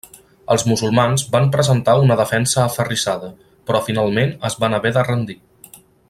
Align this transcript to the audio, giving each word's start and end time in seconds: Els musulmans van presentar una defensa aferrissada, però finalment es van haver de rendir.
Els 0.53 0.63
musulmans 0.69 1.25
van 1.35 1.51
presentar 1.57 1.95
una 2.05 2.17
defensa 2.23 2.59
aferrissada, 2.63 3.29
però 3.69 3.85
finalment 3.91 4.33
es 4.51 4.57
van 4.65 4.79
haver 4.79 4.93
de 5.01 5.05
rendir. 5.11 5.41